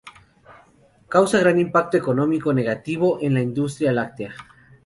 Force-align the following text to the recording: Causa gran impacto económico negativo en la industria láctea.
Causa 1.13 1.37
gran 1.41 1.59
impacto 1.59 1.95
económico 1.95 2.51
negativo 2.55 3.19
en 3.21 3.35
la 3.35 3.41
industria 3.41 3.91
láctea. 3.93 4.33